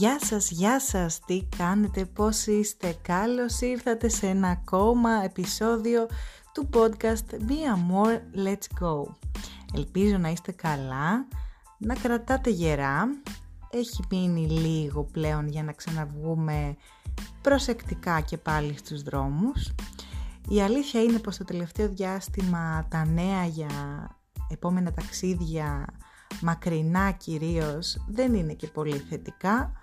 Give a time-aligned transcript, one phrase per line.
[0.00, 6.06] Γεια σας, γεια σας, τι κάνετε, πώς είστε, καλώς ήρθατε σε ένα ακόμα επεισόδιο
[6.52, 9.14] του podcast Be More, Let's Go.
[9.74, 11.26] Ελπίζω να είστε καλά,
[11.78, 13.08] να κρατάτε γερά,
[13.70, 16.76] έχει μείνει λίγο πλέον για να ξαναβγούμε
[17.42, 19.72] προσεκτικά και πάλι στους δρόμους.
[20.48, 23.68] Η αλήθεια είναι πως το τελευταίο διάστημα τα νέα για
[24.48, 25.84] επόμενα ταξίδια
[26.40, 29.79] μακρινά κυρίως δεν είναι και πολύ θετικά.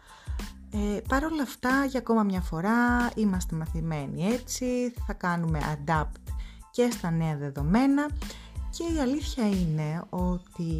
[0.72, 6.32] Ε, Παρ' όλα αυτά για ακόμα μια φορά είμαστε μαθημένοι έτσι, θα κάνουμε adapt
[6.72, 8.10] και στα νέα δεδομένα
[8.70, 10.80] και η αλήθεια είναι ότι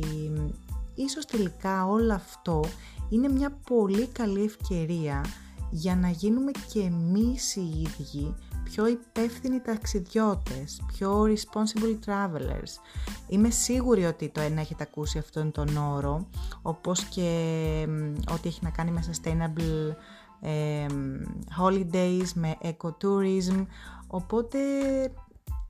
[0.96, 2.64] ίσως τελικά όλο αυτό
[3.10, 5.26] είναι μια πολύ καλή ευκαιρία
[5.70, 12.72] για να γίνουμε και εμείς οι ίδιοι πιο υπεύθυνοι ταξιδιώτες, πιο responsible travelers.
[13.28, 16.28] Είμαι σίγουρη ότι το ένα έχετε ακούσει αυτόν τον όρο,
[16.62, 17.88] όπως και
[18.32, 19.96] ό,τι έχει να κάνει με sustainable
[21.62, 23.66] holidays, με ecotourism,
[24.08, 24.58] οπότε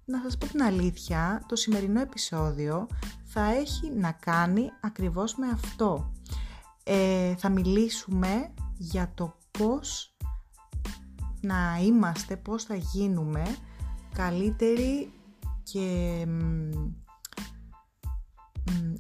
[0.06, 2.88] να σας πω την αλήθεια, το σημερινό επεισόδιο
[3.24, 6.12] θα έχει να κάνει ακριβώς με αυτό.
[6.84, 10.16] Ε, θα μιλήσουμε για το πώς
[11.42, 13.58] να είμαστε, πώς θα γίνουμε
[14.14, 15.12] καλύτεροι
[15.64, 16.26] και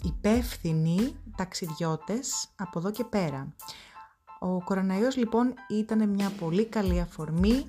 [0.01, 3.53] υπεύθυνοι ταξιδιώτες από εδώ και πέρα.
[4.39, 7.65] Ο κοροναϊός λοιπόν ήταν μια πολύ καλή αφορμή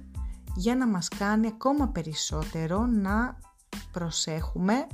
[0.55, 3.39] για να μας κάνει ακόμα περισσότερο να
[3.92, 4.86] προσέχουμε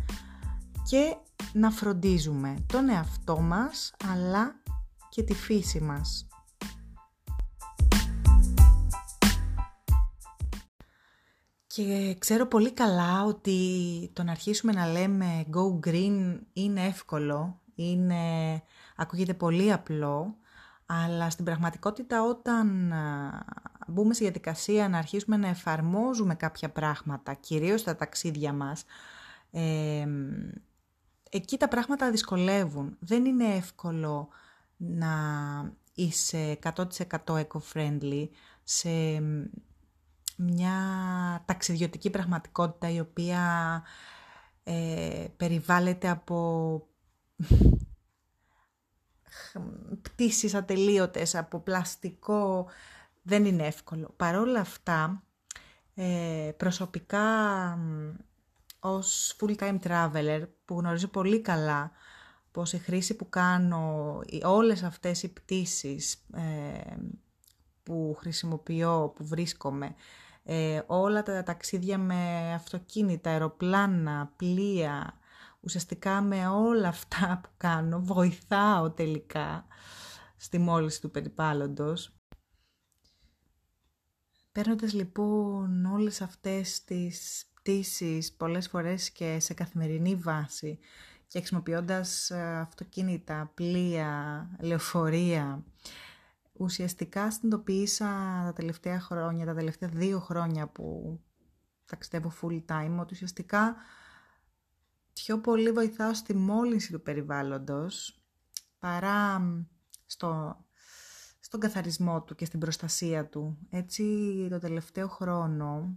[0.88, 1.16] και
[1.52, 4.54] να φροντίζουμε τον εαυτό μας αλλά
[5.08, 6.26] και τη φύση μας.
[11.74, 13.58] Και ξέρω πολύ καλά ότι
[14.12, 18.62] το να αρχίσουμε να λέμε go green είναι εύκολο, είναι,
[18.96, 20.36] ακούγεται πολύ απλό,
[20.86, 22.92] αλλά στην πραγματικότητα όταν
[23.86, 28.84] μπούμε στη διαδικασία να αρχίσουμε να εφαρμόζουμε κάποια πράγματα, κυρίως στα ταξίδια μας,
[29.50, 30.06] ε,
[31.30, 32.96] εκεί τα πράγματα δυσκολεύουν.
[33.00, 34.28] Δεν είναι εύκολο
[34.76, 35.14] να
[35.94, 38.28] είσαι 100% eco-friendly
[38.62, 38.90] σε
[40.36, 40.72] μια
[41.46, 43.82] ταξιδιωτική πραγματικότητα η οποία
[44.64, 46.88] ε, περιβάλλεται από
[50.02, 52.66] πτήσεις ατελείωτες, από πλαστικό,
[53.22, 54.14] δεν είναι εύκολο.
[54.16, 55.22] Παρόλα αυτά,
[55.94, 57.28] ε, προσωπικά
[58.78, 61.90] ως full-time traveler που γνωρίζω πολύ καλά
[62.50, 66.96] πως η χρήση που κάνω, όλες αυτές οι πτήσεις ε,
[67.82, 69.94] που χρησιμοποιώ, που βρίσκομαι,
[70.44, 75.18] ε, όλα τα ταξίδια με αυτοκίνητα, αεροπλάνα, πλοία,
[75.60, 79.66] ουσιαστικά με όλα αυτά που κάνω βοηθάω τελικά
[80.36, 82.14] στη μόλυνση του περιβάλλοντος.
[84.52, 90.78] Παίρνοντας λοιπόν όλες αυτές τις πτήσεις πολλές φορές και σε καθημερινή βάση
[91.26, 95.64] και χρησιμοποιώντας ε, αυτοκίνητα, πλοία, λεωφορεία,
[96.56, 98.06] ουσιαστικά συνειδητοποίησα
[98.44, 101.18] τα τελευταία χρόνια, τα τελευταία δύο χρόνια που
[101.84, 103.76] ταξιδεύω full time, ότι ουσιαστικά
[105.12, 108.22] πιο πολύ βοηθάω στη μόλυνση του περιβάλλοντος
[108.78, 109.42] παρά
[110.06, 110.56] στο,
[111.40, 113.58] στον καθαρισμό του και στην προστασία του.
[113.70, 114.04] Έτσι
[114.50, 115.96] το τελευταίο χρόνο,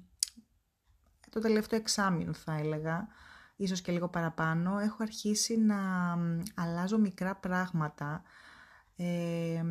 [1.29, 3.07] το τελευταίο εξάμεινο θα έλεγα,
[3.55, 5.77] ίσως και λίγο παραπάνω, έχω αρχίσει να
[6.55, 8.23] αλλάζω μικρά πράγματα
[8.97, 9.63] ε,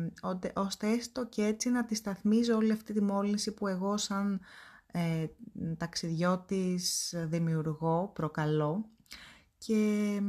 [0.53, 4.41] ώστε έστω και έτσι να τη σταθμίζω όλη αυτή τη μόλυνση που εγώ σαν
[4.91, 5.25] ε,
[5.77, 8.89] ταξιδιώτης δημιουργώ, προκαλώ.
[9.57, 10.19] Και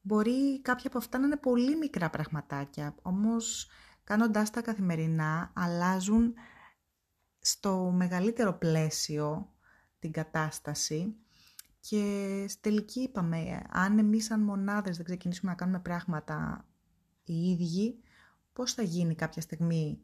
[0.00, 3.68] μπορεί κάποια από αυτά να είναι πολύ μικρά πραγματάκια, όμως
[4.04, 6.34] κάνοντάς τα καθημερινά αλλάζουν
[7.38, 9.52] στο μεγαλύτερο πλαίσιο
[9.98, 11.16] την κατάσταση.
[11.80, 16.64] Και στη τελική είπαμε, αν εμείς σαν μονάδες δεν ξεκινήσουμε να κάνουμε πράγματα
[17.32, 18.00] οι ίδιοι,
[18.52, 20.00] πώς θα γίνει κάποια στιγμή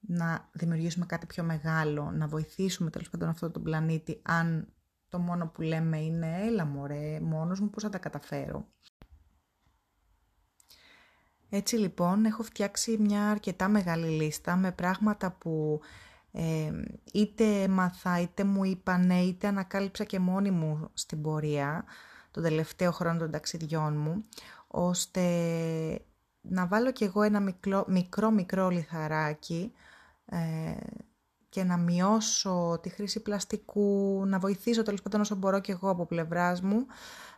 [0.00, 4.72] να δημιουργήσουμε κάτι πιο μεγάλο, να βοηθήσουμε τέλος πάντων αυτό τον πλανήτη, αν
[5.08, 8.68] το μόνο που λέμε είναι «έλα μωρέ, μόνος μου πώς θα τα καταφέρω».
[11.50, 15.80] Έτσι λοιπόν έχω φτιάξει μια αρκετά μεγάλη λίστα με πράγματα που
[16.32, 16.70] ε,
[17.12, 21.84] είτε μαθα, είτε μου είπανε, είτε ανακάλυψα και μόνη μου στην πορεία
[22.30, 24.24] τον τελευταίο χρόνο των ταξιδιών μου,
[24.66, 25.22] ώστε
[26.48, 29.72] να βάλω κι εγώ ένα μικρό μικρό, μικρό λιθαράκι
[30.26, 30.38] ε,
[31.48, 36.06] και να μειώσω τη χρήση πλαστικού, να βοηθήσω τέλος πάντων όσο μπορώ κι εγώ από
[36.06, 36.86] πλευράς μου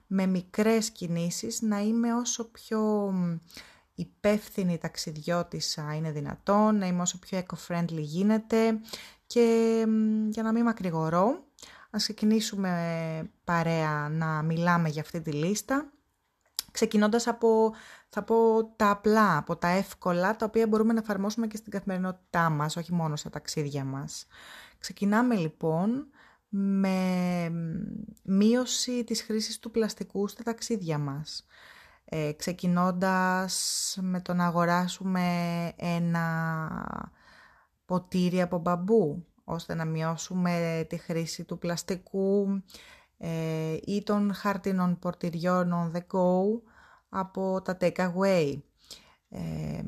[0.07, 3.13] με μικρές κινήσεις, να είμαι όσο πιο
[3.95, 8.81] υπεύθυνη ταξιδιώτησα είναι δυνατόν, να είμαι όσο πιο eco-friendly γίνεται
[9.27, 9.87] και
[10.29, 11.45] για να μην μακρηγορώ,
[11.91, 15.93] ας ξεκινήσουμε παρέα να μιλάμε για αυτή τη λίστα,
[16.71, 17.75] ξεκινώντας από,
[18.13, 22.51] θα πω, τα απλά, από τα εύκολα, τα οποία μπορούμε να εφαρμόσουμε και στην καθημερινότητά
[22.51, 24.27] μας, όχι μόνο στα ταξίδια μας.
[24.79, 26.07] Ξεκινάμε λοιπόν
[26.49, 27.51] με
[28.23, 31.47] μείωση της χρήσης του πλαστικού στα ταξίδια μας.
[32.05, 35.23] Ε, ξεκινώντας με το να αγοράσουμε
[35.77, 36.27] ένα
[37.85, 42.63] ποτήρι από μπαμπού, ώστε να μειώσουμε τη χρήση του πλαστικού
[43.19, 46.61] ε, ή των χαρτινών πορτιριών on the go
[47.11, 48.59] από τα take away.
[49.29, 49.83] Ε,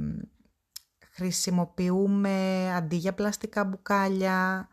[1.10, 4.68] χρησιμοποιούμε αντί για πλαστικά μπουκάλια,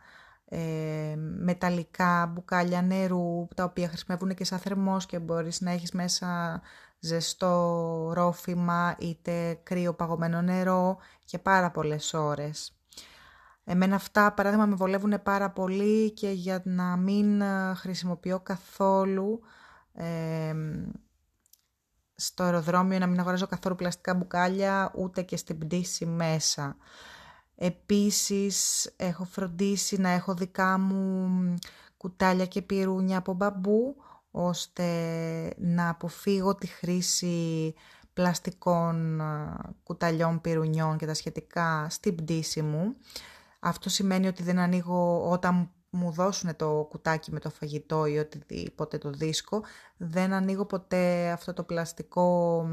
[0.46, 6.62] ε, μεταλλικά μπουκάλια νερού, τα οποία χρησιμεύουν και σαν θερμός και μπορείς να έχεις μέσα
[7.00, 12.74] ζεστό ρόφημα είτε κρύο παγωμένο νερό και πάρα πολλές ώρες.
[13.64, 19.40] Εμένα αυτά παράδειγμα με βολεύουν πάρα πολύ και για να μην ε, χρησιμοποιώ καθόλου
[19.94, 20.54] ε,
[22.20, 26.76] στο αεροδρόμιο να μην αγοράζω καθόλου πλαστικά μπουκάλια ούτε και στην πτήση μέσα.
[27.56, 31.30] Επίσης έχω φροντίσει να έχω δικά μου
[31.98, 33.96] κουτάλια και πυρούνια από μπαμπού
[34.32, 34.86] ώστε
[35.58, 37.74] να αποφύγω τη χρήση
[38.14, 39.26] πλαστικών ε,
[39.84, 42.96] κουταλιών πυρουνιών και τα σχετικά στην πτήση μου.
[43.60, 48.98] Αυτό σημαίνει ότι δεν ανοίγω όταν μου δώσουν το κουτάκι με το φαγητό ή οτιδήποτε
[48.98, 49.64] το δίσκο,
[49.98, 52.66] δεν ανοίγω ποτέ αυτό το πλαστικό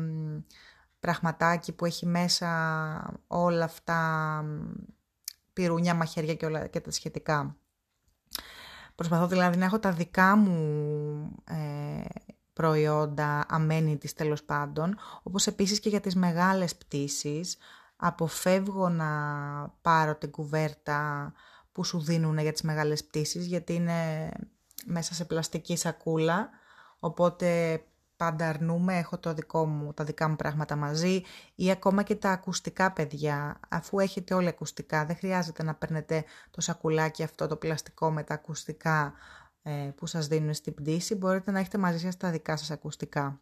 [1.01, 4.45] πραγματάκι που έχει μέσα όλα αυτά
[5.53, 7.57] πυρούνια, μαχαίρια και, όλα, και τα σχετικά.
[8.95, 12.05] Προσπαθώ δηλαδή να έχω τα δικά μου ε,
[12.53, 17.57] προϊόντα αμένητης τέλος πάντων, όπως επίσης και για τις μεγάλες πτήσεις,
[17.97, 19.09] αποφεύγω να
[19.83, 21.33] πάρω την κουβέρτα
[21.77, 24.31] που σου δίνουν για τις μεγάλες πτήσεις, γιατί είναι
[24.87, 26.51] μέσα σε πλαστική σακούλα,
[26.99, 27.81] οπότε
[28.17, 31.23] πάντα αρνούμε, έχω το δικό μου, τα δικά μου πράγματα μαζί
[31.55, 36.61] ή ακόμα και τα ακουστικά παιδιά, αφού έχετε όλα ακουστικά, δεν χρειάζεται να παίρνετε το
[36.61, 39.13] σακουλάκι αυτό το πλαστικό με τα ακουστικά
[39.63, 43.41] ε, που σας δίνουν στην πτήση, μπορείτε να έχετε μαζί σας τα δικά σας ακουστικά.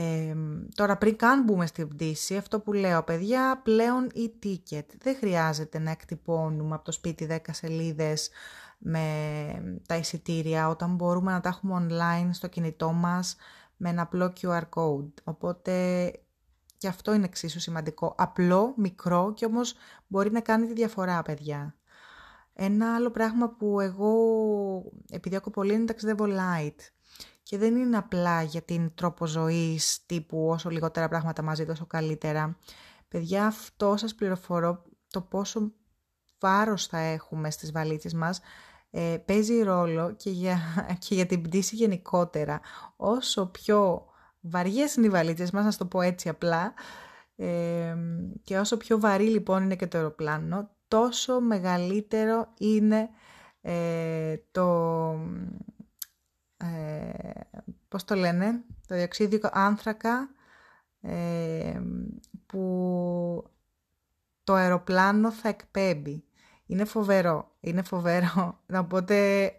[0.00, 0.34] Ε,
[0.74, 4.84] τώρα πριν καν μπούμε στην πτήση, αυτό που λέω παιδιά, πλέον e-ticket.
[4.98, 8.30] Δεν χρειάζεται να εκτυπώνουμε από το σπίτι 10 σελίδες
[8.78, 9.02] με
[9.86, 13.36] τα εισιτήρια όταν μπορούμε να τα έχουμε online στο κινητό μας
[13.76, 15.12] με ένα απλό QR code.
[15.24, 16.12] Οπότε
[16.76, 18.14] και αυτό είναι εξίσου σημαντικό.
[18.18, 19.74] Απλό, μικρό και όμως
[20.06, 21.74] μπορεί να κάνει τη διαφορά παιδιά.
[22.52, 24.12] Ένα άλλο πράγμα που εγώ
[25.10, 26.76] επιδιώκω πολύ είναι ταξιδεύω light.
[27.48, 32.56] Και δεν είναι απλά για την τρόπο ζωής τύπου όσο λιγότερα πράγματα μαζί τόσο καλύτερα.
[33.08, 35.72] Παιδιά αυτό σας πληροφορώ το πόσο
[36.40, 38.40] βάρος θα έχουμε στις βαλίτσες μας
[38.90, 40.58] ε, παίζει ρόλο και για,
[41.06, 42.60] και για την πτήση γενικότερα.
[42.96, 44.06] Όσο πιο
[44.40, 46.74] βαριές είναι οι βαλίτσες μας, να το πω έτσι απλά,
[47.36, 47.96] ε,
[48.42, 53.08] και όσο πιο βαρύ λοιπόν είναι και το αεροπλάνο, τόσο μεγαλύτερο είναι
[53.60, 54.64] ε, το,
[56.58, 57.40] ε,
[57.88, 60.30] πώς το λένε, το διοξίδιο άνθρακα
[61.00, 61.80] ε,
[62.46, 63.50] που
[64.44, 66.24] το αεροπλάνο θα εκπέμπει.
[66.66, 68.60] Είναι φοβερό, είναι φοβερό.
[68.84, 69.52] Οπότε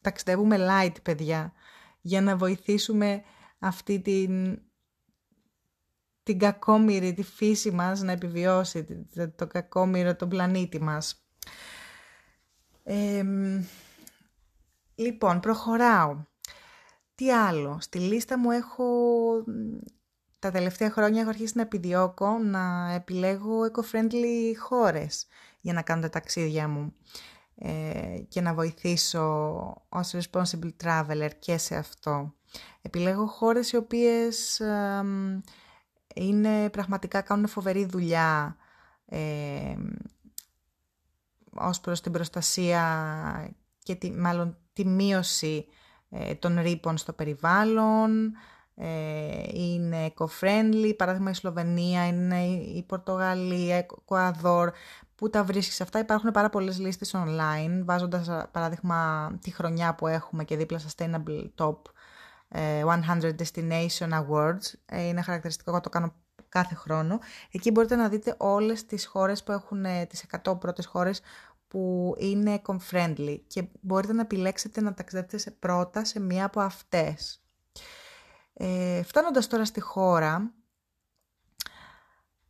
[0.00, 1.52] ταξιδεύουμε light, παιδιά,
[2.00, 3.22] για να βοηθήσουμε
[3.58, 4.58] αυτή την,
[6.22, 11.26] την κακόμοιρη, τη φύση μας να επιβιώσει, το κακόμοιρο, τον πλανήτη μας.
[14.94, 16.24] λοιπόν, προχωράω.
[17.16, 18.84] Τι άλλο, στη λίστα μου έχω
[20.38, 25.26] τα τελευταία χρόνια έχω αρχίσει να επιδιώκω να επιλέγω eco-friendly χώρες
[25.60, 26.92] για να κάνω τα ταξίδια μου
[27.54, 29.22] ε, και να βοηθήσω
[29.88, 32.34] ως responsible traveler και σε αυτό.
[32.82, 34.62] Επιλέγω χώρες οι οποίες
[36.14, 38.56] είναι πραγματικά κάνουν φοβερή δουλειά
[39.06, 39.76] ε,
[41.54, 45.66] ως προς την προστασία και τη, μάλλον τη μείωση
[46.10, 48.32] ε, των ρήπων στο περιβάλλον,
[48.74, 54.70] ε, είναι eco-friendly, παράδειγμα η Σλοβενία, είναι η Πορτογαλία, η Κουαδόρ,
[55.14, 55.98] που τα βρίσκεις αυτά.
[55.98, 61.76] Υπάρχουν πάρα πολλές λίστες online, βάζοντας παράδειγμα τη χρονιά που έχουμε και δίπλα Sustainable Top
[62.48, 64.72] 100 ε, Destination Awards.
[64.86, 66.14] Ε, είναι χαρακτηριστικό, εγώ το κάνω
[66.48, 67.18] κάθε χρόνο.
[67.50, 71.20] Εκεί μπορείτε να δείτε όλες τις χώρες που έχουν, τις 100 πρώτες χώρες
[71.68, 77.44] που είναι eco-friendly και μπορείτε να επιλέξετε να ταξιδέψετε σε πρώτα σε μία από αυτές.
[78.52, 80.54] Ε, φτάνοντας τώρα στη χώρα,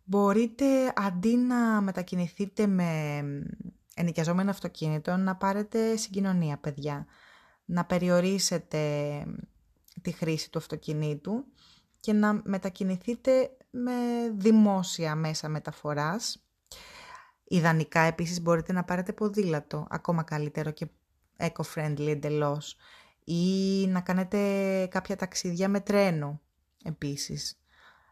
[0.09, 3.23] Μπορείτε αντί να μετακινηθείτε με
[3.95, 7.07] ενοικιαζόμενο αυτοκίνητο να πάρετε συγκοινωνία παιδιά.
[7.65, 9.25] Να περιορίσετε
[10.03, 11.45] τη χρήση του αυτοκινήτου
[12.01, 13.93] και να μετακινηθείτε με
[14.35, 16.46] δημόσια μέσα μεταφοράς.
[17.49, 20.87] Ιδανικά επίσης μπορείτε να πάρετε ποδήλατο, ακόμα καλύτερο και
[21.37, 22.76] eco-friendly εντελώς.
[23.25, 24.38] Ή να κάνετε
[24.91, 26.41] κάποια ταξίδια με τρένο
[26.85, 27.61] επίσης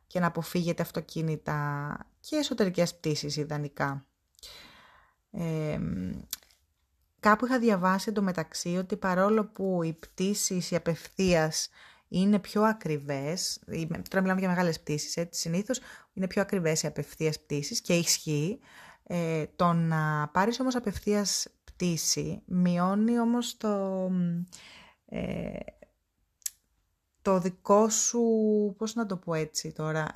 [0.06, 4.06] και να αποφύγετε αυτοκίνητα και εσωτερικές πτήσεις ιδανικά.
[5.30, 5.78] Ε,
[7.20, 11.68] κάπου είχα διαβάσει εντωμεταξύ ότι παρόλο που οι πτήσεις οι απευθείας
[12.08, 13.60] είναι πιο ακριβές,
[14.08, 15.80] τώρα μιλάμε για μεγάλες πτήσεις, έτσι, συνήθως
[16.12, 18.58] είναι πιο ακριβές οι απευθείας πτήσεις και ισχύει,
[19.06, 24.10] ε, το να πάρεις όμως απευθείας πτήση μειώνει όμως το,
[25.06, 25.58] ε,
[27.22, 28.22] το δικό σου,
[28.78, 30.10] πώς να το πω έτσι τώρα,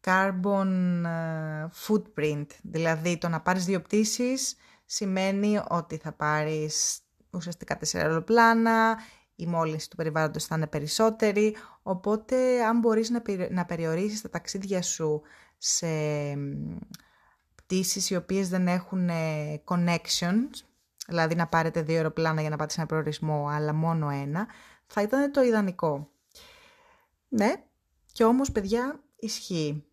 [0.00, 8.04] carbon ε, footprint, δηλαδή το να πάρεις δύο πτήσεις σημαίνει ότι θα πάρεις ουσιαστικά τέσσερα
[8.04, 8.98] αεροπλάνα,
[9.36, 14.82] η μόλυνση του περιβάλλοντος θα είναι περισσότερη, οπότε αν μπορείς να, να περιορίσεις τα ταξίδια
[14.82, 15.22] σου
[15.58, 15.86] σε
[17.54, 20.50] πτήσεις οι οποίες δεν έχουν ε, connections,
[21.06, 24.46] δηλαδή να πάρετε δύο αεροπλάνα για να πάτε σε ένα προορισμό, αλλά μόνο ένα,
[24.86, 26.08] θα ήταν το ιδανικό.
[27.28, 27.52] Ναι,
[28.12, 29.84] και όμως παιδιά ισχύει.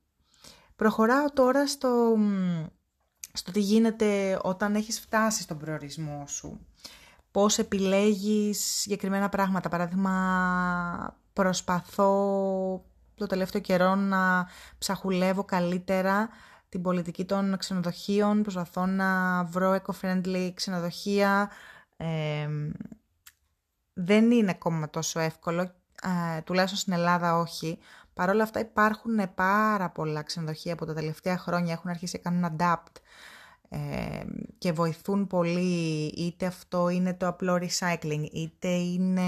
[0.75, 2.17] Προχωράω τώρα στο,
[3.33, 6.65] στο τι γίνεται όταν έχεις φτάσει στον προορισμό σου.
[7.31, 9.69] Πώς επιλέγεις συγκεκριμένα πράγματα.
[9.69, 12.11] Παράδειγμα, προσπαθώ
[13.21, 16.29] το τελευταίο καιρό να ψαχουλεύω καλύτερα
[16.69, 21.49] την πολιτική των ξενοδοχείων, προσπαθώ να βρω eco-friendly ξενοδοχεία.
[23.93, 25.61] δεν είναι ακόμα τόσο εύκολο,
[26.01, 27.79] ε, τουλάχιστον στην Ελλάδα όχι.
[28.13, 32.55] Παρ' όλα αυτά υπάρχουν πάρα πολλά ξενοδοχεία που τα τελευταία χρόνια έχουν αρχίσει να κάνουν
[32.57, 33.01] adapt
[34.57, 39.21] και βοηθούν πολύ είτε αυτό είναι το απλό recycling είτε είναι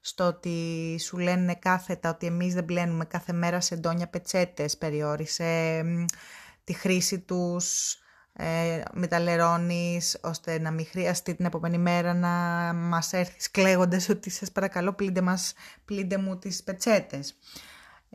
[0.00, 5.82] στο ότι σου λένε κάθετα ότι εμείς δεν πλένουμε κάθε μέρα σε ντόνια πετσέτες περιόρισε
[6.64, 7.98] τη χρήση τους
[8.38, 12.28] ε, μεταλλερώνεις ώστε να μην χρειαστεί την επόμενη μέρα να
[12.72, 15.52] μας έρθεις κλαίγοντας ότι σας παρακαλώ πλύντε, μας,
[15.84, 17.36] πλύντε μου τις πετσέτες.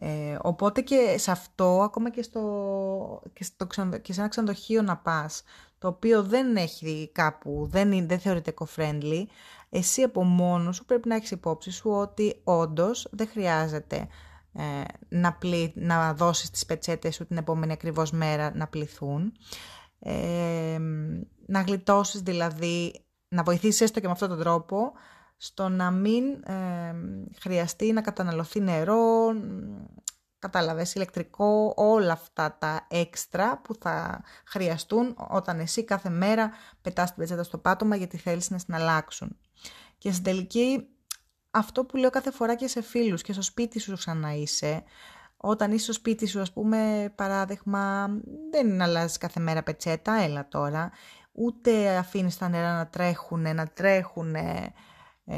[0.04, 3.68] Ε, οπότε και σε αυτό, ακόμα και, στο, και, στο
[4.02, 5.44] και σε ένα ξενοδοχείο να πας,
[5.78, 9.24] το οποίο δεν έχει κάπου, δεν, είναι, δεν θεωρείται eco-friendly,
[9.70, 14.08] εσύ από μόνος σου πρέπει να έχεις υπόψη σου ότι όντως δεν χρειάζεται
[14.54, 19.34] ε, να, πλη, να δώσεις τις πετσέτες σου την επόμενη ακριβώς μέρα να πληθούν.
[20.00, 20.80] Ε,
[21.46, 23.06] να γλιτώσεις δηλαδή,
[23.36, 24.92] να βοηθήσεις έστω και με αυτόν τον τρόπο,
[25.44, 26.96] στο να μην ε,
[27.40, 29.34] χρειαστεί να καταναλωθεί νερό,
[30.40, 37.18] κατάλαβες, ηλεκτρικό, όλα αυτά τα έξτρα που θα χρειαστούν όταν εσύ κάθε μέρα πετάς την
[37.18, 39.38] πετσέτα στο πάτωμα γιατί θέλεις να συναλλάξουν.
[39.98, 40.88] Και στην τελική
[41.52, 44.84] αυτό που λέω κάθε φορά και σε φίλους και στο σπίτι σου ξανά είσαι,
[45.38, 48.10] όταν είσαι στο σπίτι σου, ας πούμε, παράδειγμα,
[48.52, 50.92] δεν αλλάζεις κάθε μέρα πετσέτα, έλα τώρα,
[51.32, 54.74] ούτε αφήνεις τα νερά να τρέχουν, να τρέχουν ε,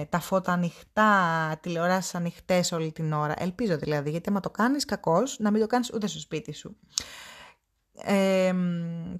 [0.09, 3.33] τα φώτα ανοιχτά, τηλεοράσεις ανοιχτές όλη την ώρα.
[3.37, 6.77] Ελπίζω δηλαδή, γιατί άμα το κάνεις κακός, να μην το κάνεις ούτε στο σπίτι σου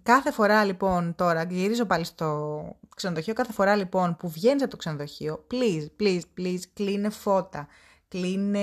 [0.04, 2.62] κάθε φορά λοιπόν τώρα, γυρίζω πάλι στο
[2.96, 7.68] ξενοδοχείο, κάθε φορά λοιπόν που βγαίνεις από το ξενοδοχείο, please, please, please, κλείνε φώτα,
[8.08, 8.60] κλείνε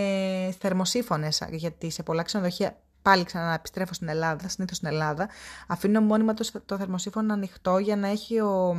[0.59, 5.29] θερμοσύφωνες, γιατί σε πολλά ξενοδοχεία πάλι ξανά επιστρέφω στην Ελλάδα, συνήθως στην Ελλάδα,
[5.67, 8.77] αφήνω μόνιμα το, το θερμοσύφωνο ανοιχτό για να έχει ο,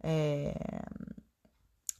[0.00, 0.50] ε,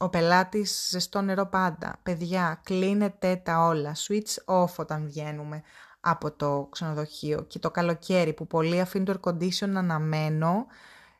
[0.01, 1.99] ο πελάτης ζεστό νερό πάντα.
[2.03, 5.61] Παιδιά, κλείνετε τα όλα, switch off όταν βγαίνουμε
[5.99, 10.65] από το ξενοδοχείο και το καλοκαίρι που πολλοί αφήνουν το air condition αναμένο,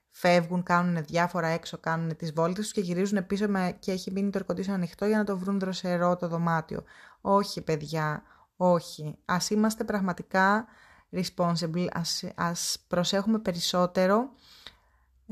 [0.09, 4.29] φεύγουν, κάνουν διάφορα έξω, κάνουν τις βόλτες τους και γυρίζουν πίσω με, και έχει μείνει
[4.29, 6.83] το air condition ανοιχτό για να το βρουν δροσερό το δωμάτιο.
[7.21, 8.23] Όχι παιδιά,
[8.55, 9.17] όχι.
[9.25, 10.65] Ας είμαστε πραγματικά
[11.11, 14.29] responsible, ας, ας προσέχουμε περισσότερο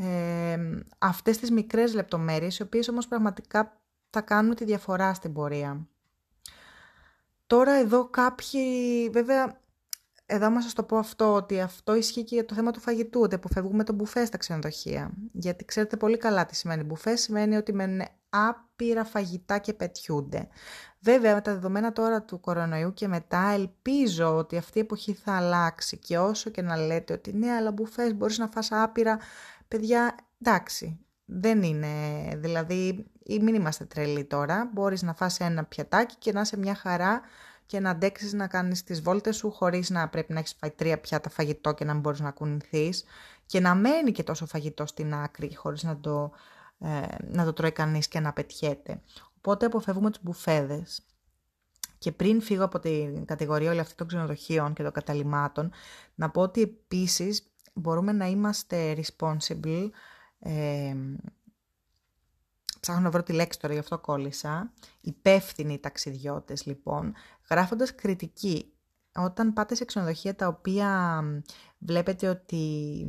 [0.01, 0.57] ε,
[0.97, 5.87] αυτές τις μικρές λεπτομέρειες, οι οποίες όμως πραγματικά θα κάνουν τη διαφορά στην πορεία.
[7.47, 9.59] Τώρα εδώ κάποιοι, βέβαια,
[10.25, 13.21] εδώ μας σας το πω αυτό, ότι αυτό ισχύει και για το θέμα του φαγητού,
[13.21, 15.11] ότι αποφεύγουμε το μπουφέ στα ξενοδοχεία.
[15.31, 20.47] Γιατί ξέρετε πολύ καλά τι σημαίνει μπουφέ, σημαίνει ότι μένουν άπειρα φαγητά και πετιούνται.
[20.99, 25.35] Βέβαια, με τα δεδομένα τώρα του κορονοϊού και μετά, ελπίζω ότι αυτή η εποχή θα
[25.35, 29.19] αλλάξει και όσο και να λέτε ότι ναι, αλλά μπουφές μπορείς να φας άπειρα,
[29.69, 31.87] παιδιά, εντάξει, δεν είναι,
[32.35, 34.69] δηλαδή, μην είμαστε τρελοί τώρα.
[34.73, 37.21] Μπορείς να φας ένα πιατάκι και να είσαι μια χαρά
[37.65, 40.99] και να αντέξεις να κάνεις τις βόλτες σου χωρίς να πρέπει να έχεις φάει τρία
[40.99, 43.03] πιάτα φαγητό και να μην μπορείς να κουνηθείς
[43.45, 46.31] και να μένει και τόσο φαγητό στην άκρη χωρίς να το,
[46.79, 49.01] ε, να το τρώει κανείς και να πετιέται.
[49.37, 51.05] Οπότε αποφεύγουμε τους μπουφέδες.
[51.97, 55.71] Και πριν φύγω από την κατηγορία όλη αυτή των ξενοδοχείων και των καταλημάτων,
[56.15, 59.89] να πω ότι επίσης μπορούμε να είμαστε responsible,
[60.39, 60.95] ε,
[62.79, 64.71] ψάχνω να βρω τη λέξη τώρα, γι' αυτό κόλλησα,
[65.01, 67.13] υπεύθυνοι ταξιδιώτες λοιπόν,
[67.49, 68.73] γράφοντας κριτική.
[69.15, 71.21] Όταν πάτε σε ξενοδοχεία τα οποία
[71.77, 73.05] βλέπετε ότι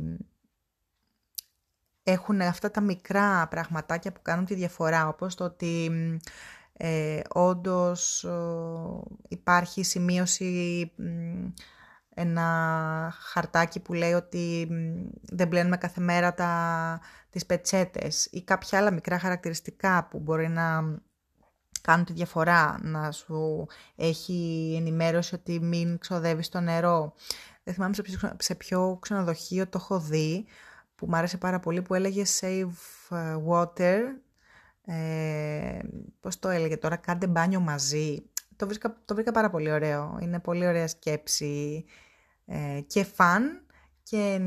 [2.03, 5.91] έχουν αυτά τα μικρά πραγματάκια που κάνουν τη διαφορά, όπως το ότι
[6.73, 8.27] ε, όντως
[9.27, 10.91] υπάρχει σημείωση
[12.13, 14.67] ένα χαρτάκι που λέει ότι
[15.21, 20.99] δεν μπλένουμε κάθε μέρα τα, τις πετσέτες ή κάποια άλλα μικρά χαρακτηριστικά που μπορεί να
[21.81, 27.13] κάνουν τη διαφορά, να σου έχει ενημέρωση ότι μην ξοδεύεις το νερό.
[27.63, 30.45] Δεν θυμάμαι σε ποιο, σε ποιο ξενοδοχείο το έχω δει,
[30.95, 32.71] που μου άρεσε πάρα πολύ, που έλεγε Save
[33.09, 33.99] ε, Water,
[34.85, 35.79] ε,
[36.19, 38.30] πώς το έλεγε τώρα, κάντε μπάνιο μαζί.
[38.61, 40.17] Το βρήκα, το βρήκα πάρα πολύ ωραίο.
[40.21, 41.85] Είναι πολύ ωραία σκέψη
[42.45, 43.41] ε, και fun
[44.03, 44.41] και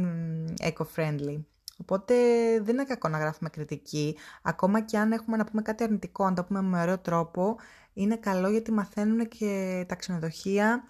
[0.60, 1.42] eco-friendly.
[1.80, 2.14] Οπότε
[2.62, 4.16] δεν είναι κακό να γράφουμε κριτική.
[4.42, 7.56] Ακόμα και αν έχουμε να πούμε κάτι αρνητικό, αν το πούμε με ωραίο τρόπο,
[7.92, 10.84] είναι καλό γιατί μαθαίνουν και τα ξενοδοχεία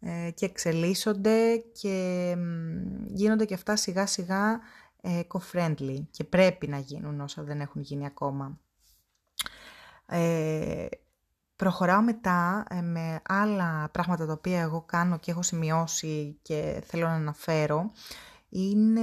[0.00, 2.36] ε, και εξελίσσονται και
[3.06, 4.60] γίνονται και αυτά σιγά σιγά
[5.02, 8.58] eco-friendly και πρέπει να γίνουν όσα δεν έχουν γίνει ακόμα.
[10.06, 10.86] Ε,
[11.56, 17.06] προχωράω μετά ε, με άλλα πράγματα τα οποία εγώ κάνω και έχω σημειώσει και θέλω
[17.06, 17.90] να αναφέρω.
[18.48, 19.02] Είναι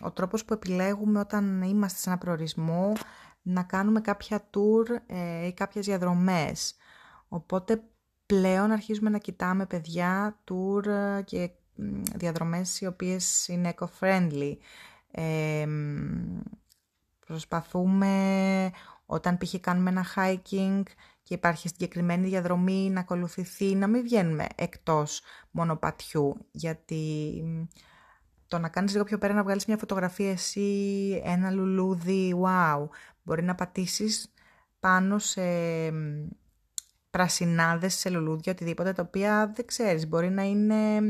[0.00, 2.92] ο τρόπος που επιλέγουμε όταν είμαστε σε ένα προορισμό
[3.42, 6.74] να κάνουμε κάποια tour ε, ή κάποιες διαδρομές.
[7.28, 7.82] Οπότε
[8.26, 10.84] πλέον αρχίζουμε να κοιτάμε παιδιά, tour
[11.24, 11.50] και
[12.16, 14.56] διαδρομές οι οποίες είναι eco-friendly.
[15.10, 15.66] Ε,
[17.26, 18.70] προσπαθούμε
[19.06, 19.54] όταν π.χ.
[19.60, 20.82] κάνουμε ένα hiking
[21.30, 27.42] και υπάρχει συγκεκριμένη διαδρομή να ακολουθηθεί, να μην βγαίνουμε εκτός μονοπατιού, γιατί
[28.46, 32.88] το να κάνεις λίγο πιο πέρα να βγάλεις μια φωτογραφία εσύ, ένα λουλούδι, wow,
[33.22, 34.32] μπορεί να πατήσεις
[34.80, 35.42] πάνω σε
[37.10, 41.00] πρασινάδες, σε λουλούδια, οτιδήποτε, τα οποία δεν ξέρεις, μπορεί να είναι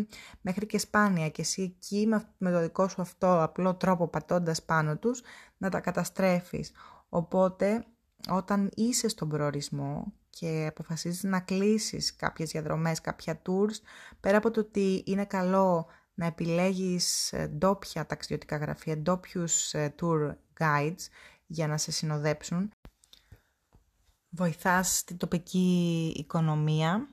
[0.40, 4.96] μέχρι και σπάνια και εσύ εκεί με το δικό σου αυτό απλό τρόπο πατώντας πάνω
[4.96, 5.22] τους
[5.56, 6.72] να τα καταστρέφεις.
[7.08, 7.84] Οπότε
[8.28, 13.74] όταν είσαι στον προορισμό και αποφασίζεις να κλείσεις κάποιες διαδρομές, κάποια tours,
[14.20, 20.34] πέρα από το ότι είναι καλό να επιλέγεις ε, ντόπια ταξιδιωτικά γραφεία, ντόπιους ε, tour
[20.58, 21.06] guides
[21.46, 22.70] για να σε συνοδέψουν,
[24.30, 27.08] βοηθάς την τοπική οικονομία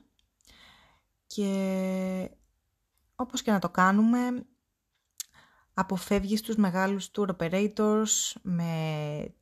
[1.26, 2.30] και
[3.14, 4.46] όπως και να το κάνουμε,
[5.74, 9.34] αποφεύγεις τους μεγάλους tour operators με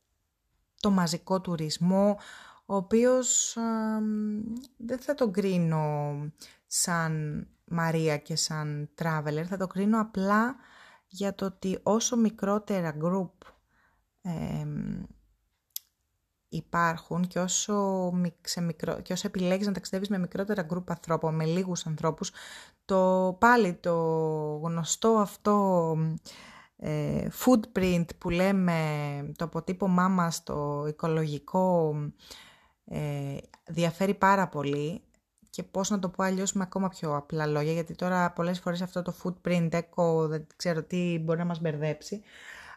[0.79, 2.17] το μαζικό τουρισμό,
[2.65, 3.57] ο οποίος
[4.77, 6.15] δεν θα τον κρίνω
[6.67, 10.55] σαν Μαρία και σαν traveler, θα το κρίνω απλά
[11.07, 13.29] για το ότι όσο μικρότερα group
[16.49, 18.11] υπάρχουν και όσο,
[18.41, 22.31] σε μικρό, και όσο επιλέγεις να ταξιδεύεις με μικρότερα group ανθρώπων, με λίγους ανθρώπους,
[22.85, 23.93] το πάλι το
[24.63, 26.13] γνωστό αυτό ε,
[27.45, 28.79] footprint που λέμε,
[29.35, 31.95] το αποτύπωμά μας, το οικολογικό,
[32.85, 35.01] ε, διαφέρει πάρα πολύ
[35.49, 38.81] και πώς να το πω αλλιώς με ακόμα πιο απλά λόγια, γιατί τώρα πολλές φορές
[38.81, 42.21] αυτό το footprint, eco, δεν ξέρω τι μπορεί να μας μπερδέψει.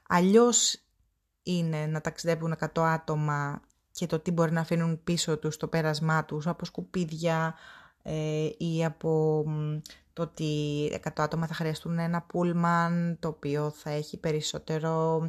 [0.09, 0.85] Αλλιώς
[1.43, 3.61] είναι να ταξιδεύουν 100 άτομα
[3.93, 7.80] και το τι μπορεί να αφήνουν πίσω τους το πέρασμά τους από σκουπίδια ε,
[8.59, 9.45] ή από
[10.13, 15.23] το ότι 100 άτομα θα χρειαστούν ένα πούλμαν το οποίο θα έχει περισσότερο,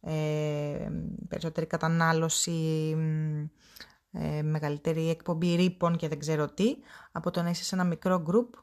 [0.00, 0.88] ε,
[1.28, 2.96] περισσότερη κατανάλωση,
[4.12, 6.76] ε, μεγαλύτερη εκπομπή ρήπων και δεν ξέρω τι,
[7.12, 8.54] από το να είσαι σε ένα μικρό γκρουπ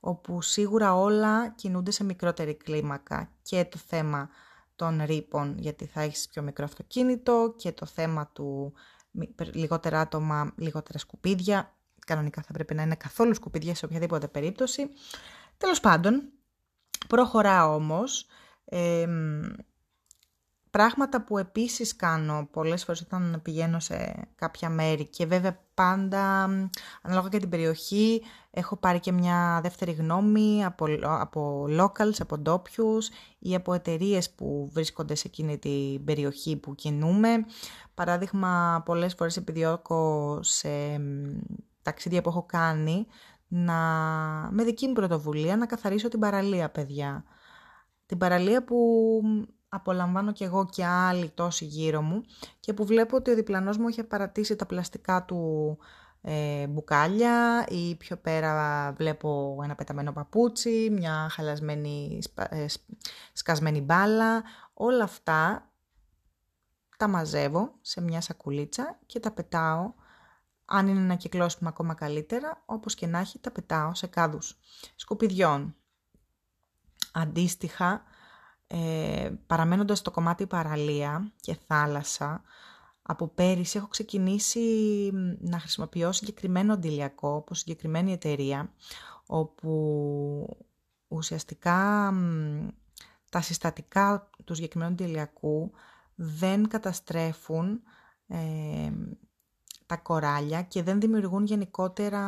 [0.00, 3.30] όπου σίγουρα όλα κινούνται σε μικρότερη κλίμακα.
[3.42, 4.28] Και το θέμα
[4.76, 8.72] των ρήπων γιατί θα έχεις πιο μικρό αυτοκίνητο και το θέμα του
[9.52, 11.75] λιγότερα άτομα, λιγότερα σκουπίδια
[12.06, 14.88] κανονικά θα πρέπει να είναι καθόλου σκουπίδια σε οποιαδήποτε περίπτωση.
[15.58, 16.22] Τέλος πάντων,
[17.08, 18.26] προχωράω όμως.
[20.70, 26.42] πράγματα που επίσης κάνω πολλές φορές όταν πηγαίνω σε κάποια μέρη και βέβαια πάντα
[27.02, 33.08] ανάλογα και την περιοχή έχω πάρει και μια δεύτερη γνώμη από, από locals, από ντόπιους
[33.38, 37.30] ή από εταιρείες που βρίσκονται σε εκείνη την περιοχή που κινούμε.
[37.94, 40.68] Παράδειγμα, πολλές φορές επιδιώκω σε
[41.86, 43.06] ταξίδια που έχω κάνει
[43.48, 43.74] να,
[44.50, 47.24] με δική μου πρωτοβουλία να καθαρίσω την παραλία, παιδιά.
[48.06, 49.20] Την παραλία που
[49.68, 52.22] απολαμβάνω κι εγώ και άλλοι τόσοι γύρω μου
[52.60, 55.78] και που βλέπω ότι ο διπλανός μου έχει παρατήσει τα πλαστικά του
[56.20, 62.18] ε, μπουκάλια ή πιο πέρα βλέπω ένα πεταμένο παπούτσι, μια χαλασμένη
[62.48, 62.66] ε,
[63.32, 64.42] σκασμένη μπάλα.
[64.74, 65.70] Όλα αυτά
[66.96, 69.92] τα μαζεύω σε μια σακουλίτσα και τα πετάω
[70.66, 74.58] αν είναι ένα κυκλώσιμο ακόμα καλύτερα, όπως και να έχει τα πετάω σε κάδους
[74.96, 75.74] σκουπιδιών.
[77.12, 78.02] Αντίστοιχα,
[78.66, 82.42] ε, παραμένοντας στο κομμάτι παραλία και θάλασσα,
[83.02, 84.60] από πέρυσι έχω ξεκινήσει
[85.38, 88.72] να χρησιμοποιώ συγκεκριμένο αντιλιακό από συγκεκριμένη εταιρεία,
[89.26, 90.66] όπου
[91.08, 92.12] ουσιαστικά
[93.30, 95.70] τα συστατικά του συγκεκριμένου αντιλιακού
[96.14, 97.82] δεν καταστρέφουν
[98.26, 98.92] ε,
[99.86, 102.22] τα κοράλια και δεν δημιουργούν γενικότερα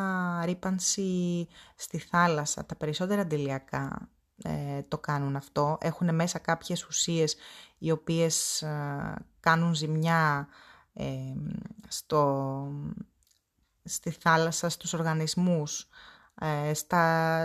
[0.45, 2.65] ρήπανση στη θάλασσα.
[2.67, 4.09] Τα περισσότερα αντιλιακά
[4.43, 5.79] ε, το κάνουν αυτό.
[5.81, 7.37] Έχουν μέσα κάποιες ουσίες
[7.79, 10.49] οι οποίες ε, κάνουν ζημιά
[10.93, 11.07] ε,
[11.89, 12.73] στο,
[13.85, 15.89] στη θάλασσα, στους οργανισμούς,
[16.73, 17.45] στα,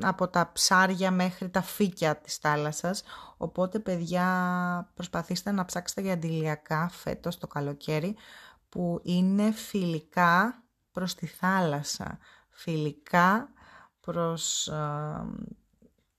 [0.00, 3.02] από τα ψάρια μέχρι τα φύκια της θάλασσας.
[3.36, 8.16] Οπότε, παιδιά, προσπαθήστε να ψάξετε για αντιλιακά φέτος το καλοκαίρι
[8.68, 12.18] που είναι φιλικά προς τη θάλασσα.
[12.50, 13.48] Φιλικά
[14.00, 14.68] προς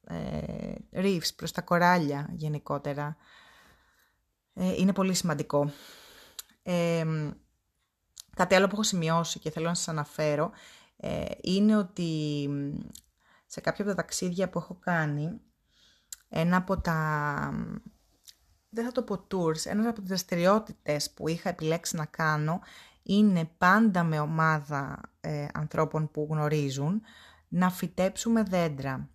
[0.08, 3.18] ε, reefs, προς τα κοράλια γενικότερα.
[4.54, 5.72] Ε, είναι πολύ σημαντικό.
[6.64, 7.06] Ε,
[8.36, 10.52] κάτι άλλο που έχω σημειώσει και θέλω να σας αναφέρω
[10.98, 12.50] ε, είναι ότι
[13.46, 15.42] σε κάποια από τα ταξίδια που έχω κάνει,
[16.30, 17.52] ένα από τα,
[18.70, 22.60] δεν θα το πω tours, ένας από τις δραστηριότητες που είχα επιλέξει να κάνω
[23.04, 27.02] είναι πάντα με ομάδα ε, ανθρώπων που γνωρίζουν
[27.48, 29.10] να φυτέψουμε δέντρα.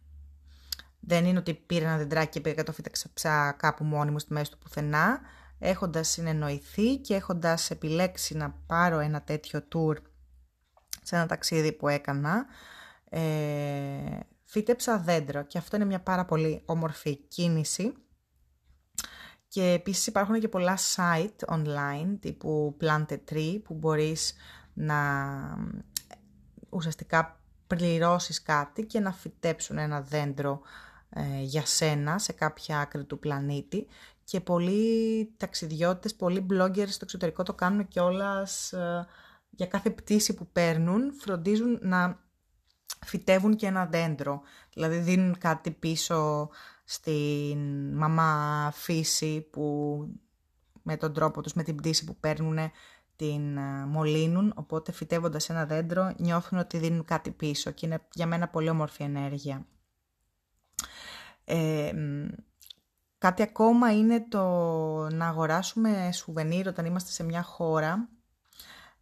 [1.00, 4.32] Δεν είναι ότι πήρα ένα δεντράκι και πήγα και το φύταξα κάπου μόνη μου στη
[4.32, 5.20] μέση του πουθενά.
[5.58, 9.96] Έχοντας συνεννοηθεί και έχοντας επιλέξει να πάρω ένα τέτοιο tour
[11.02, 12.46] σε ένα ταξίδι που έκανα,
[13.10, 17.92] ε, φύτεψα δέντρο και αυτό είναι μια πάρα πολύ όμορφη κίνηση.
[19.48, 24.34] Και επίσης υπάρχουν και πολλά site online τύπου Plant a Tree που μπορείς
[24.72, 24.96] να
[26.68, 30.60] ουσιαστικά πληρώσεις κάτι και να φυτέψουν ένα δέντρο
[31.10, 33.86] ε, για σένα σε κάποια άκρη του πλανήτη
[34.24, 39.06] και πολλοί ταξιδιώτες, πολλοί bloggers στο εξωτερικό το κάνουν και όλας ε,
[39.50, 42.18] για κάθε πτήση που παίρνουν φροντίζουν να
[43.06, 44.42] φυτεύουν και ένα δέντρο.
[44.72, 46.48] Δηλαδή δίνουν κάτι πίσω
[46.84, 47.58] στην
[47.96, 50.06] μαμά φύση που
[50.82, 52.58] με τον τρόπο τους, με την πτήση που παίρνουν
[53.16, 58.26] την ε, μολύνουν, οπότε φυτεύοντας ένα δέντρο νιώθουν ότι δίνουν κάτι πίσω και είναι για
[58.26, 59.66] μένα πολύ όμορφη ενέργεια.
[61.44, 61.92] Ε,
[63.18, 64.40] κάτι ακόμα είναι το
[65.10, 68.08] να αγοράσουμε σουβενίρ όταν είμαστε σε μια χώρα,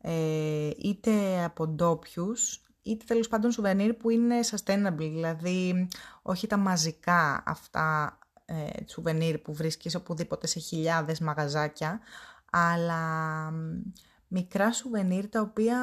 [0.00, 5.88] ε, είτε από ντόπιους, είτε τέλος πάντων σουβενίρ που είναι sustainable, δηλαδή
[6.22, 12.00] όχι τα μαζικά αυτά ε, σουβενίρ που βρίσκεις οπουδήποτε σε χιλιάδες μαγαζάκια,
[12.50, 13.02] αλλά
[14.28, 15.78] μικρά σουβενίρ τα οποία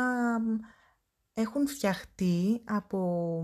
[1.33, 3.41] έχουν φτιαχτεί από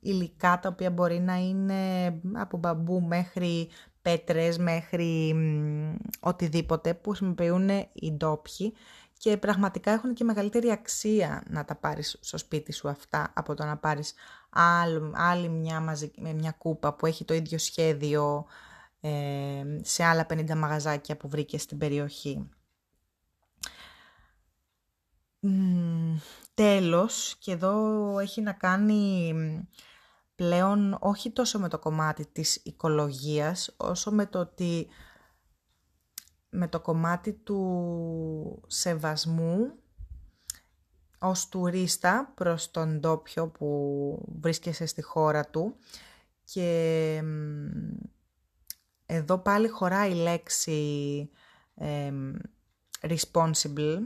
[0.00, 3.68] υλικά τα οποία μπορεί να είναι από μπαμπού μέχρι
[4.02, 5.34] πέτρες, μέχρι
[6.20, 8.74] οτιδήποτε που χρησιμοποιούν οι ντόπιοι
[9.24, 13.64] και πραγματικά έχουν και μεγαλύτερη αξία να τα πάρεις στο σπίτι σου αυτά από το
[13.64, 14.14] να πάρεις
[15.12, 18.46] άλλη μια, μαζική, μια κούπα που έχει το ίδιο σχέδιο
[19.00, 19.10] ε,
[19.82, 22.48] σε άλλα 50 μαγαζάκια που βρήκες στην περιοχή.
[26.54, 29.34] Τέλος, και εδώ έχει να κάνει
[30.34, 34.88] πλέον όχι τόσο με το κομμάτι της οικολογίας, όσο με το ότι
[36.56, 39.72] με το κομμάτι του σεβασμού
[41.18, 45.76] ως τουρίστα προς τον ντόπιο που βρίσκεσαι στη χώρα του.
[46.44, 47.22] Και
[49.06, 51.30] εδώ πάλι χωράει η λέξη
[53.00, 53.98] responsible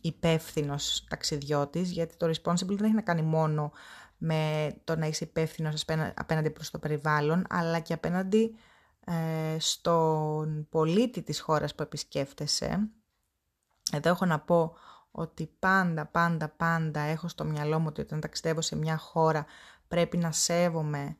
[0.00, 3.72] υπεύθυνος ταξιδιώτης, γιατί το responsible δεν έχει να κάνει μόνο
[4.18, 8.54] με το να είσαι υπεύθυνος απέναντι προς το περιβάλλον, αλλά και απέναντι
[9.08, 12.88] ε, στον πολίτη της χώρας που επισκέφτεσαι.
[13.92, 14.76] Εδώ έχω να πω
[15.10, 19.46] ότι πάντα, πάντα, πάντα έχω στο μυαλό μου ότι όταν ταξιδεύω σε μια χώρα
[19.88, 21.16] πρέπει να σέβομαι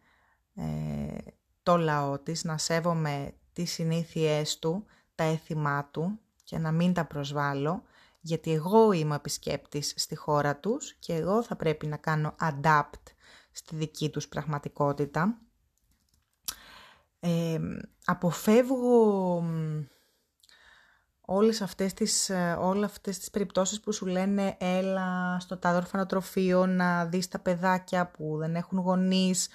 [0.55, 1.17] ε,
[1.63, 7.05] το λαό της, να σέβομαι τις συνήθειές του, τα έθιμά του και να μην τα
[7.05, 7.83] προσβάλλω
[8.21, 13.03] γιατί εγώ είμαι ο επισκέπτης στη χώρα τους και εγώ θα πρέπει να κάνω adapt
[13.53, 15.39] στη δική τους πραγματικότητα.
[17.21, 17.59] Ε,
[18.05, 19.43] αποφεύγω
[21.21, 26.67] όλες αυτές τις, ε, όλες αυτές τις περιπτώσεις που σου λένε έλα στο τάδε ορφανοτροφείο
[26.67, 29.49] να δεις τα παιδάκια που δεν έχουν γονείς.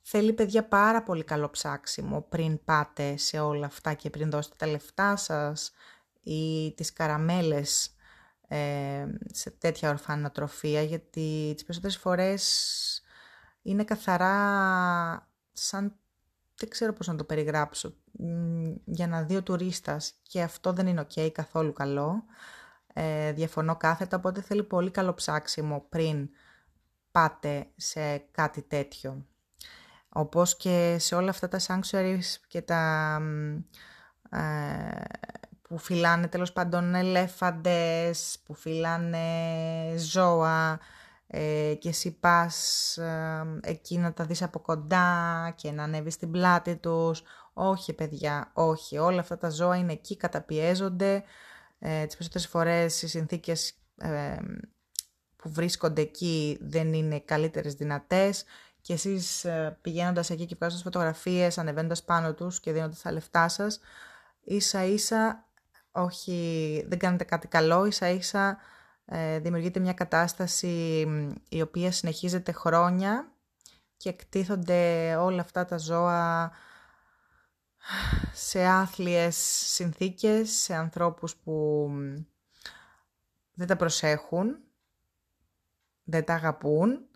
[0.00, 4.66] Θέλει παιδιά πάρα πολύ καλό ψάξιμο πριν πάτε σε όλα αυτά και πριν δώσετε τα
[4.66, 5.72] λεφτά σας
[6.22, 7.96] ή τις καραμέλες
[8.48, 13.02] ε, σε τέτοια ορφανοτροφία γιατί τις περισσότερες φορές
[13.62, 15.96] είναι καθαρά σαν
[16.58, 17.94] δεν ξέρω πώς να το περιγράψω
[18.84, 22.24] για να δει ο τουρίστας και αυτό δεν είναι ok καθόλου καλό.
[22.92, 26.28] Ε, διαφωνώ κάθετα, οπότε θέλει πολύ καλό ψάξιμο πριν
[27.10, 29.26] πάτε σε κάτι τέτοιο.
[30.08, 33.20] Όπως και σε όλα αυτά τα sanctuaries και τα
[34.30, 35.00] ε,
[35.62, 39.24] που φυλάνε τέλος πάντων ελέφαντες, που φυλάνε
[39.96, 40.80] ζώα
[41.38, 46.30] ε, και εσύ πας ε, εκεί να τα δεις από κοντά και να ανέβεις στην
[46.30, 47.22] πλάτη τους.
[47.52, 48.98] Όχι παιδιά, όχι.
[48.98, 51.22] Όλα αυτά τα ζώα είναι εκεί, καταπιέζονται.
[51.78, 54.36] Ε, τις περισσότερες φορές οι συνθήκες ε,
[55.36, 58.44] που βρίσκονται εκεί δεν είναι καλύτερες δυνατές
[58.80, 63.48] και εσείς ε, πηγαίνοντας εκεί και βγάζοντας φωτογραφίες, ανεβαίνοντας πάνω τους και δίνοντας τα λεφτά
[63.48, 63.80] σας,
[64.44, 65.48] ίσα ίσα,
[65.90, 68.75] όχι, δεν κάνετε κάτι καλό, ίσα ίσα ε,
[69.38, 71.06] δημιουργείται μια κατάσταση
[71.48, 73.32] η οποία συνεχίζεται χρόνια
[73.96, 76.52] και εκτίθονται όλα αυτά τα ζώα
[78.32, 81.88] σε άθλιες συνθήκες, σε ανθρώπους που
[83.54, 84.58] δεν τα προσέχουν,
[86.04, 87.08] δεν τα αγαπούν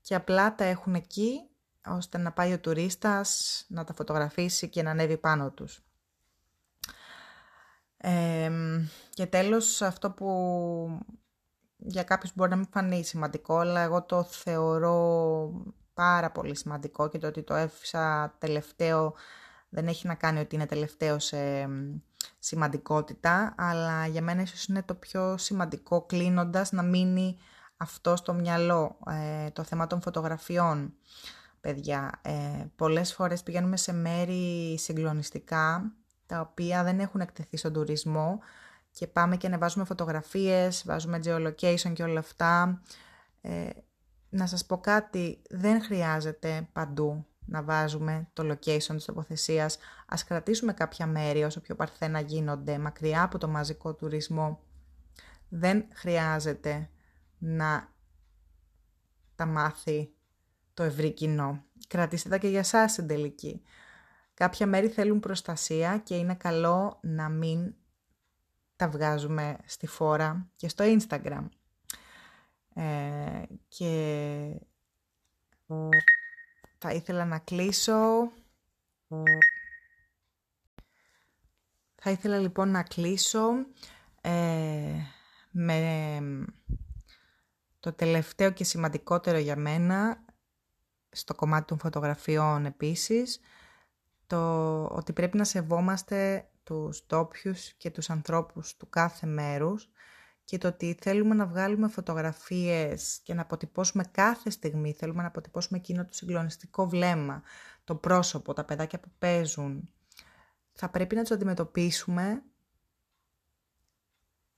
[0.00, 1.40] και απλά τα έχουν εκεί
[1.86, 5.82] ώστε να πάει ο τουρίστας να τα φωτογραφίσει και να ανέβει πάνω τους.
[9.10, 10.26] και τέλος αυτό που
[11.78, 15.50] για κάποιους μπορεί να μην φανεί σημαντικό, αλλά εγώ το θεωρώ
[15.94, 19.14] πάρα πολύ σημαντικό και το ότι το έφυσα τελευταίο
[19.68, 21.68] δεν έχει να κάνει ότι είναι τελευταίο σε
[22.38, 27.36] σημαντικότητα, αλλά για μένα ίσως είναι το πιο σημαντικό κλείνοντας να μείνει
[27.76, 30.94] αυτό στο μυαλό, ε, το θέμα των φωτογραφιών.
[31.60, 35.92] Παιδιά, ε, πολλές φορές πηγαίνουμε σε μέρη συγκλονιστικά,
[36.26, 38.38] τα οποία δεν έχουν εκτεθεί στον τουρισμό,
[38.98, 42.82] και πάμε και ανεβάζουμε φωτογραφίες, βάζουμε geolocation και όλα αυτά.
[43.40, 43.68] Ε,
[44.28, 49.78] να σας πω κάτι, δεν χρειάζεται παντού να βάζουμε το location της τοποθεσίας.
[50.06, 54.60] Ας κρατήσουμε κάποια μέρη όσο πιο παρθένα γίνονται, μακριά από το μαζικό τουρισμό.
[55.48, 56.90] Δεν χρειάζεται
[57.38, 57.92] να
[59.34, 60.12] τα μάθει
[60.74, 61.64] το ευρύ κοινό.
[61.88, 63.62] Κρατήστε τα και για σας στην τελική.
[64.34, 67.74] Κάποια μέρη θέλουν προστασία και είναι καλό να μην
[68.78, 71.48] τα βγάζουμε στη φόρα και στο Instagram.
[72.74, 73.90] Ε, και
[76.78, 78.32] θα ήθελα να κλείσω.
[81.94, 83.50] Θα ήθελα λοιπόν να κλείσω
[84.20, 84.94] ε,
[85.50, 86.20] με
[87.80, 90.24] το τελευταίο και σημαντικότερο για μένα,
[91.10, 93.40] στο κομμάτι των φωτογραφιών επίσης,
[94.26, 99.88] το ότι πρέπει να σεβόμαστε τους ντόπιου και τους ανθρώπους του κάθε μέρους
[100.44, 105.78] και το ότι θέλουμε να βγάλουμε φωτογραφίες και να αποτυπώσουμε κάθε στιγμή, θέλουμε να αποτυπώσουμε
[105.78, 107.42] εκείνο το συγκλονιστικό βλέμμα,
[107.84, 109.88] το πρόσωπο, τα παιδάκια που παίζουν.
[110.72, 112.42] Θα πρέπει να τους αντιμετωπίσουμε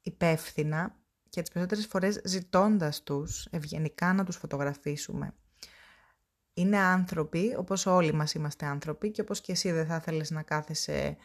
[0.01, 0.97] υπεύθυνα
[1.29, 5.35] και τις περισσότερες φορές ζητώντας τους ευγενικά να τους φωτογραφίσουμε.
[6.55, 10.43] Είναι άνθρωποι, όπως όλοι μας είμαστε άνθρωποι και όπως και εσύ δεν θα ήθελες να
[10.43, 11.17] κάθεσαι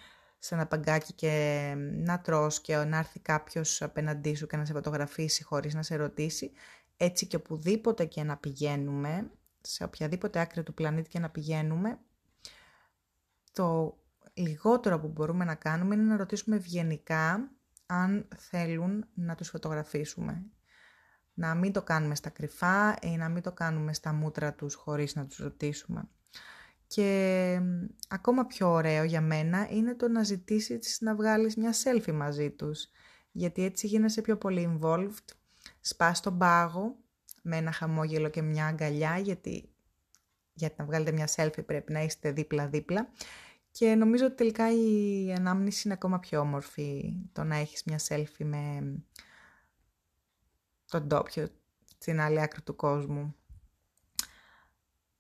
[0.45, 4.73] σε ένα παγκάκι και να τρως και να έρθει κάποιος απέναντί σου και να σε
[4.73, 6.51] φωτογραφίσει χωρίς να σε ρωτήσει,
[6.97, 9.31] έτσι και οπουδήποτε και να πηγαίνουμε,
[9.61, 11.99] σε οποιαδήποτε άκρη του πλανήτη και να πηγαίνουμε,
[13.51, 13.97] το
[14.33, 17.51] λιγότερο που μπορούμε να κάνουμε είναι να ρωτήσουμε ευγενικά
[17.85, 20.45] αν θέλουν να τους φωτογραφίσουμε.
[21.33, 25.15] Να μην το κάνουμε στα κρυφά ή να μην το κάνουμε στα μούτρα τους χωρίς
[25.15, 26.09] να τους ρωτήσουμε.
[26.95, 27.61] Και
[28.07, 32.87] ακόμα πιο ωραίο για μένα είναι το να ζητήσεις να βγάλεις μια selfie μαζί τους.
[33.31, 35.25] Γιατί έτσι γίνεσαι πιο πολύ involved,
[35.81, 36.97] σπάς τον πάγο
[37.41, 39.69] με ένα χαμόγελο και μια αγκαλιά, γιατί
[40.53, 43.09] για να βγάλετε μια selfie πρέπει να είστε δίπλα-δίπλα.
[43.71, 48.45] Και νομίζω ότι τελικά η ανάμνηση είναι ακόμα πιο όμορφη το να έχεις μια selfie
[48.45, 48.93] με
[50.85, 51.47] τον ντόπιο
[51.97, 53.35] στην άλλη άκρη του κόσμου.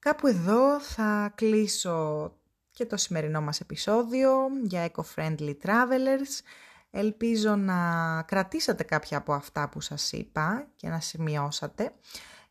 [0.05, 2.31] Κάπου εδώ θα κλείσω
[2.71, 4.31] και το σημερινό μας επεισόδιο
[4.63, 6.41] για Eco-Friendly Travelers.
[6.91, 11.93] Ελπίζω να κρατήσατε κάποια από αυτά που σας είπα και να σημειώσατε.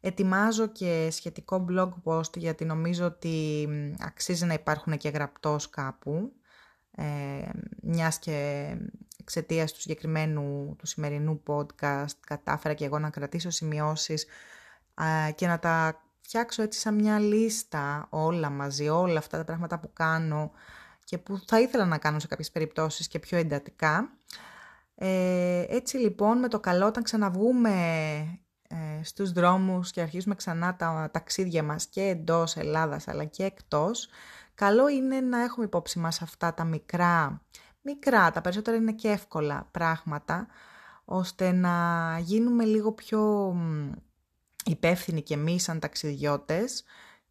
[0.01, 3.69] Ετοιμάζω και σχετικό blog post γιατί νομίζω ότι
[4.01, 6.33] αξίζει να υπάρχουν και γραπτός κάπου,
[6.90, 7.49] ε,
[7.83, 8.69] μιας και
[9.21, 14.27] εξαιτίας του συγκεκριμένου του σημερινού podcast κατάφερα και εγώ να κρατήσω σημειώσεις
[15.35, 19.91] και να τα φτιάξω έτσι σαν μια λίστα όλα μαζί, όλα αυτά τα πράγματα που
[19.93, 20.51] κάνω
[21.05, 24.11] και που θα ήθελα να κάνω σε κάποιες περιπτώσεις και πιο εντατικά.
[24.95, 27.71] Ε, έτσι λοιπόν με το καλό όταν ξαναβγούμε
[28.69, 34.09] ε, στους δρόμους και αρχίσουμε ξανά τα ταξίδια μας και εντός Ελλάδας αλλά και εκτός,
[34.55, 37.43] καλό είναι να έχουμε υπόψη μας αυτά τα μικρά,
[37.83, 40.47] μικρά, τα περισσότερα είναι και εύκολα πράγματα,
[41.05, 43.55] ώστε να γίνουμε λίγο πιο
[44.64, 46.85] υπεύθυνοι και εμείς σαν ταξιδιώτες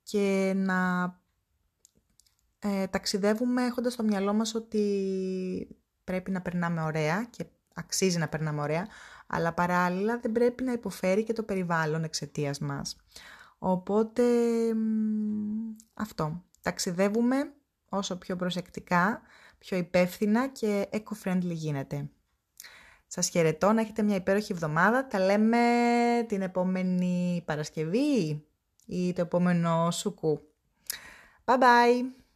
[0.03, 1.03] και να
[2.59, 8.61] ε, ταξιδεύουμε έχοντας στο μυαλό μας ότι πρέπει να περνάμε ωραία και αξίζει να περνάμε
[8.61, 8.87] ωραία,
[9.27, 12.95] αλλά παράλληλα δεν πρέπει να υποφέρει και το περιβάλλον εξαιτίας μας.
[13.57, 14.23] Οπότε
[15.93, 16.43] αυτό.
[16.61, 17.53] Ταξιδεύουμε
[17.89, 19.21] όσο πιο προσεκτικά,
[19.57, 22.09] πιο υπεύθυνα και eco-friendly γίνεται.
[23.15, 25.07] Σας χαιρετώ, να έχετε μια υπέροχη εβδομάδα.
[25.07, 25.57] Τα λέμε
[26.27, 28.43] την επόμενη Παρασκευή
[28.85, 30.41] ή το επόμενο σουκού.
[31.45, 32.22] Bye bye!